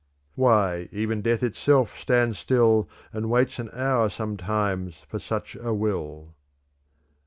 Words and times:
Why, 0.33 0.89
even 0.91 1.21
death 1.21 1.43
itself 1.43 1.95
Stands 1.95 2.39
still 2.39 2.89
and 3.13 3.29
waits 3.29 3.59
an 3.59 3.69
hour 3.71 4.09
sometimes 4.09 4.95
For 5.07 5.19
such 5.19 5.55
a 5.61 5.75
will." 5.75 6.33